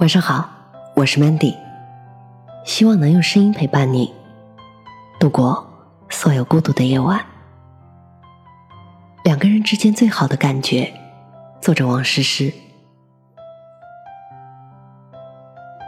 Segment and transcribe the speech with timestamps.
[0.00, 0.50] 晚上好，
[0.96, 1.56] 我是 Mandy，
[2.64, 4.12] 希望能用声音陪伴你
[5.20, 5.64] 度过
[6.10, 7.24] 所有孤独的夜晚。
[9.22, 10.92] 两个人之间最好的感觉，
[11.60, 12.52] 作者王诗诗。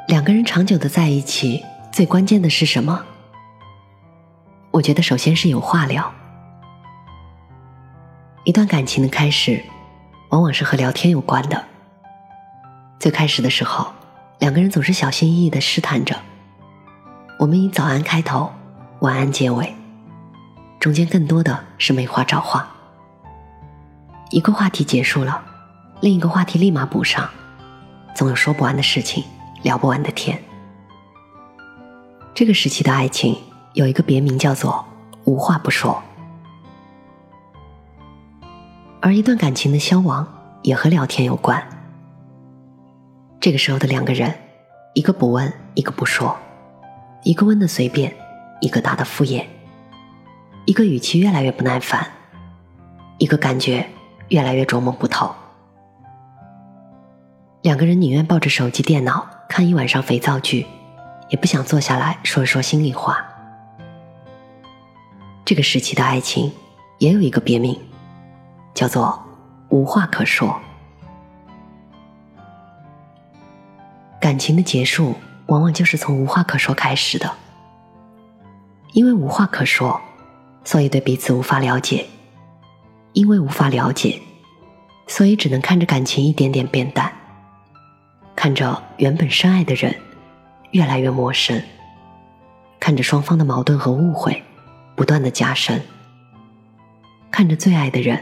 [0.07, 3.05] 两个人长久的在一起，最关键的是什么？
[4.71, 6.11] 我觉得首先是有话聊。
[8.45, 9.63] 一段感情的开始，
[10.29, 11.63] 往往是和聊天有关的。
[13.01, 13.93] 最开始的时候。
[14.39, 16.17] 两个人总是小心翼翼的试探着，
[17.39, 18.53] 我们以早安开头，
[19.01, 19.75] 晚安结尾，
[20.79, 22.69] 中间更多的是没话找话。
[24.31, 25.43] 一个话题结束了，
[26.01, 27.29] 另一个话题立马补上，
[28.15, 29.25] 总有说不完的事情，
[29.63, 30.41] 聊不完的天。
[32.35, 33.37] 这个时期的爱情
[33.73, 34.85] 有一个别名叫做
[35.25, 36.03] “无话不说”，
[39.01, 40.27] 而一段感情的消亡
[40.63, 41.67] 也和聊天有关。
[43.41, 44.35] 这个时候的两个人，
[44.95, 46.37] 一个不问，一个不说，
[47.23, 48.13] 一个问的随便，
[48.61, 49.45] 一个答的敷衍，
[50.65, 52.07] 一个语气越来越不耐烦，
[53.19, 53.89] 一个感觉
[54.29, 55.33] 越来越琢磨不透。
[57.63, 60.67] 两个人宁愿抱着手机、电脑看一晚上肥皂剧，
[61.29, 63.25] 也不想坐下来说一说心里话。
[65.45, 66.51] 这个时期的爱情
[66.99, 67.79] 也有一个别名，
[68.75, 69.23] 叫做
[69.69, 70.61] 无话可说。
[74.27, 75.15] 感情的结束，
[75.47, 77.33] 往往就是从无话可说开始的。
[78.93, 80.01] 因为无话可说，
[80.65, 82.07] 所以对彼此无法了解；
[83.13, 84.21] 因为无法了解，
[85.07, 87.13] 所以只能看着感情一点点变淡，
[88.35, 89.95] 看着原本深爱的人
[90.73, 91.63] 越来越陌生，
[92.81, 94.43] 看着双方的矛盾和误会
[94.97, 95.81] 不断的加深，
[97.31, 98.21] 看着最爱的人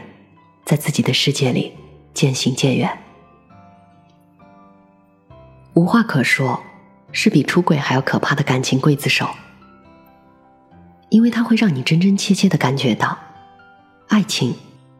[0.65, 1.73] 在自己的世界里
[2.13, 2.95] 渐行渐远。
[5.75, 6.63] 无话可说，
[7.11, 9.27] 是比出轨还要可怕的感情刽子手，
[11.09, 13.17] 因为它会让你真真切切的感觉到，
[14.07, 14.55] 爱情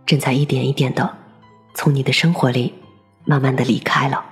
[0.06, 1.16] 正在一点一点的
[1.74, 2.74] 从你的生活里
[3.24, 4.26] 慢慢的离开了。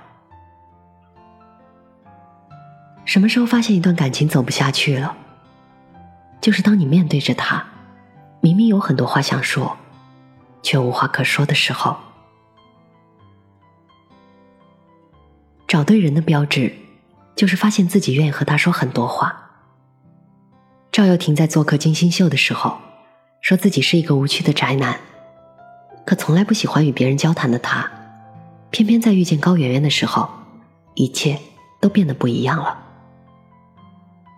[3.06, 5.16] 什么时候发现一段感情走不下去了？
[6.42, 7.64] 就是当你面对着他，
[8.42, 9.74] 明明有很多话想说，
[10.62, 11.96] 却无话可说的时候。
[15.74, 16.72] 找对人的标志，
[17.34, 19.50] 就是发现自己愿意和他说很多话。
[20.92, 22.78] 赵又廷在做客金星秀的时候，
[23.40, 25.00] 说自己是一个无趣的宅男，
[26.06, 27.90] 可从来不喜欢与别人交谈的他，
[28.70, 30.30] 偏偏在遇见高圆圆的时候，
[30.94, 31.40] 一切
[31.80, 32.78] 都变得不一样了。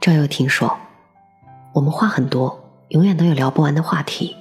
[0.00, 0.74] 赵又廷说
[1.74, 4.34] ：“我们话很多，永远都有聊不完的话题。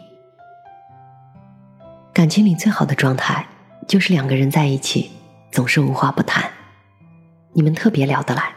[2.13, 3.45] 感情里最好的状态，
[3.85, 5.11] 就是两个人在一起，
[5.51, 6.49] 总是无话不谈。”
[7.57, 8.53] 你们特别聊得来，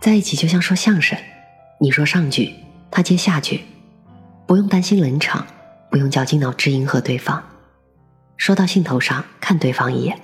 [0.00, 1.16] 在一起就像说相声，
[1.78, 2.52] 你说上句，
[2.90, 3.60] 他接下句，
[4.44, 5.46] 不用担心冷场，
[5.88, 7.40] 不用绞尽脑汁迎合对方，
[8.36, 10.20] 说到兴头上看对方一眼，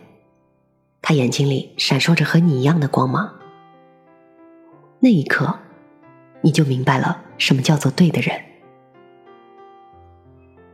[1.00, 3.32] 他眼睛里闪烁着和你一样的光芒，
[4.98, 5.60] 那一刻，
[6.40, 8.42] 你就明白了什么叫做对的人。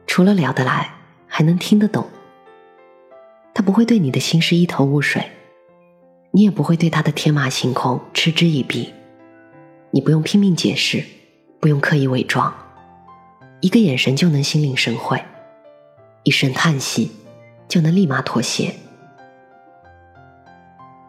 [0.07, 0.95] 除了聊得来，
[1.27, 2.09] 还能听得懂，
[3.53, 5.31] 他不会对你的心事一头雾水。
[6.35, 8.91] 你也不会对他的天马行空嗤之以鼻，
[9.91, 11.05] 你不用拼命解释，
[11.61, 12.53] 不用刻意伪装，
[13.61, 15.23] 一个眼神就能心领神会，
[16.23, 17.13] 一声叹息
[17.69, 18.75] 就能立马妥协。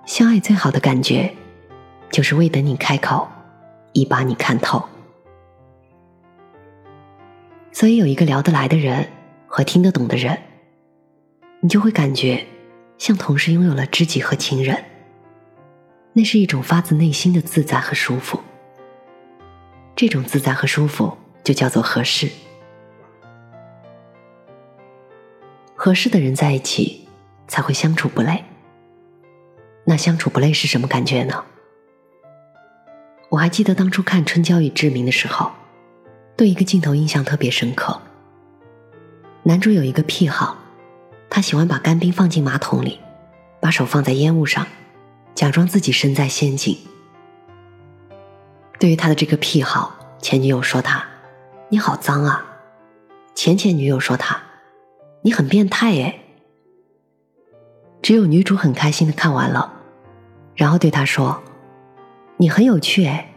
[0.06, 1.34] 相爱最好的感觉，
[2.12, 3.26] 就是未等你开口，
[3.94, 4.84] 已把你看透。
[7.72, 9.08] 所以有一个聊得来的人
[9.48, 10.38] 和听得懂的人，
[11.62, 12.46] 你就会感觉
[12.98, 14.84] 像同时拥有了知己和情人。
[16.14, 18.40] 那是一种发自内心的自在和舒服，
[19.96, 22.30] 这种自在和舒服就叫做合适。
[25.76, 27.08] 合适的人在一起
[27.48, 28.44] 才会相处不累。
[29.86, 31.44] 那相处不累是什么感觉呢？
[33.30, 35.52] 我还记得当初看《春娇与志明》的时候，
[36.38, 38.00] 对一个镜头印象特别深刻。
[39.42, 40.58] 男主有一个癖好，
[41.28, 43.00] 他喜欢把干冰放进马桶里，
[43.60, 44.66] 把手放在烟雾上。
[45.36, 46.78] 假装自己身在仙境。
[48.80, 51.06] 对于他的这个癖好，前女友说他
[51.70, 52.46] ：“你好脏啊。”
[53.34, 54.42] 前前女友说他
[55.24, 56.20] ：“你很变态哎。”
[58.02, 59.74] 只有女主很开心的看完了，
[60.56, 61.42] 然后对他说
[62.38, 63.34] ：“你很有趣哎。”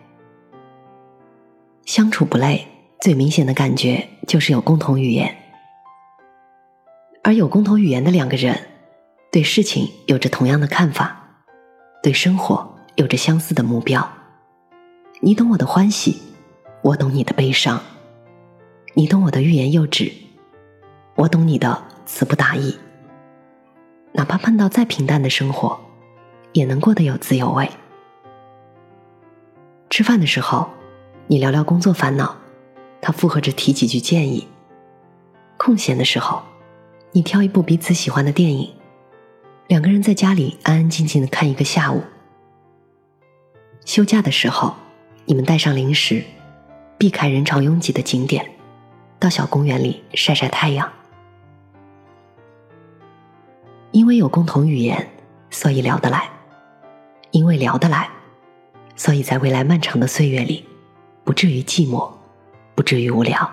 [1.87, 2.67] 相处不累，
[3.01, 5.37] 最明显的感觉就是有共同语言，
[7.23, 8.69] 而有共同语言的两个人，
[9.31, 11.26] 对事情有着同样的看法。
[12.07, 14.09] 对生活有着相似的目标。
[15.19, 16.23] 你懂我的欢喜，
[16.81, 17.81] 我懂你的悲伤；
[18.95, 20.13] 你懂我的欲言又止，
[21.17, 22.77] 我懂你的词不达意。
[24.13, 25.81] 哪怕碰到再平淡的生活，
[26.53, 27.69] 也能过得有滋有味。
[29.91, 30.71] 吃饭的时候，
[31.27, 32.37] 你聊聊工作烦恼，
[33.01, 34.47] 他附和着提几句建议。
[35.57, 36.41] 空闲的时候，
[37.11, 38.73] 你挑一部彼此喜欢的电影，
[39.69, 42.05] 两个人在家里安安静静的看一个下午。
[43.85, 44.77] 休假的时候，
[45.25, 46.23] 你们带上零食，
[46.97, 48.49] 避开人潮拥挤的景点，
[49.19, 50.89] 到小公园里晒晒太阳。
[53.91, 55.09] 因为有共同语言，
[55.51, 56.21] 所以聊得来；
[57.33, 58.09] 因为聊得来，
[58.95, 60.65] 所以在未来漫长的岁月里，
[61.25, 62.09] 不至于寂寞，
[62.77, 63.51] 不至于无聊。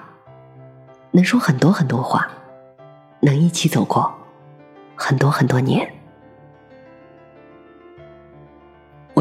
[1.09, 2.29] 能说很多很多话，
[3.19, 4.13] 能一起走过
[4.95, 5.91] 很多很多年。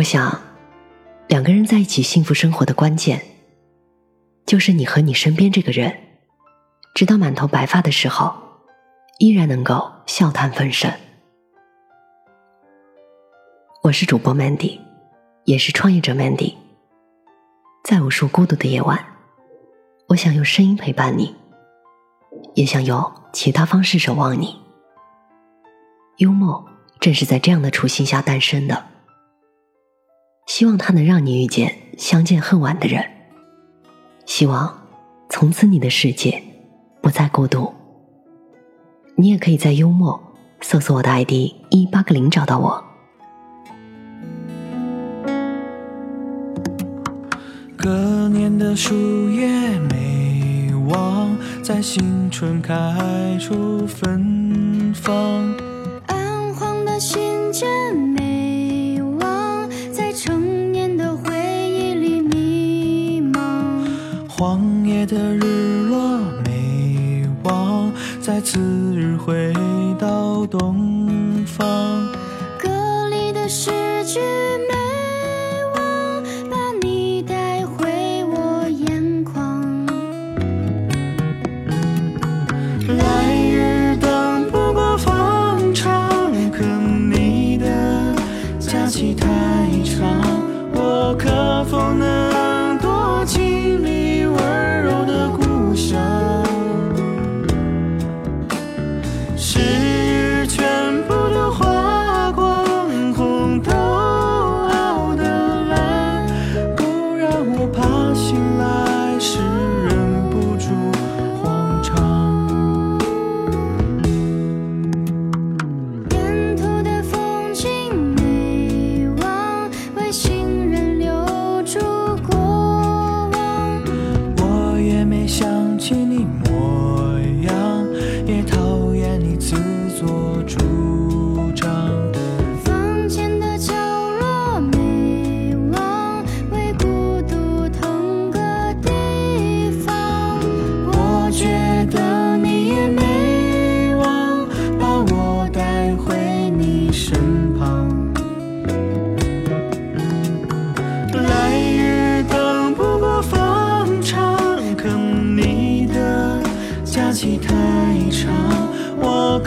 [0.02, 0.36] 我想，
[1.28, 3.22] 两个人在一起幸福生活的关键，
[4.44, 5.96] 就是你和你身边这个人，
[6.92, 8.34] 直到满头白发的时候，
[9.20, 10.92] 依然能够笑谈风生。
[13.84, 14.80] 我是主播 Mandy，
[15.44, 16.56] 也是创业者 Mandy。
[17.84, 18.98] 在无数孤独的夜晚，
[20.08, 21.32] 我想用声音陪伴你。
[22.56, 24.60] 也想有其他方式守望你。
[26.16, 28.90] 幽默正是在这样的初心下诞生的。
[30.46, 33.04] 希望它能让你遇见相见恨晚的人。
[34.26, 34.86] 希望
[35.28, 36.42] 从此你的世界
[37.00, 37.72] 不再孤独。
[39.16, 40.20] 你也可以在幽默
[40.60, 41.30] 搜索我的 ID
[41.70, 42.84] 一八个零找到我。
[47.76, 51.22] 隔年的树叶没忘。
[51.62, 52.74] 在新春开
[53.38, 55.54] 出芬芳，
[65.06, 68.60] 的日落没忘，在次
[68.94, 69.52] 日回
[69.98, 70.91] 到东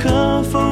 [0.05, 0.64] 可否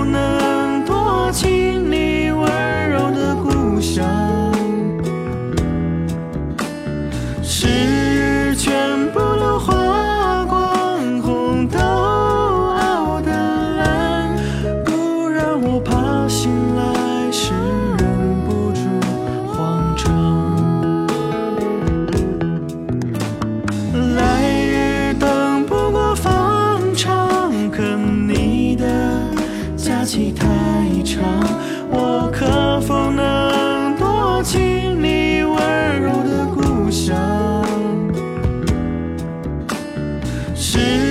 [40.63, 41.02] 是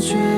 [0.00, 0.37] 却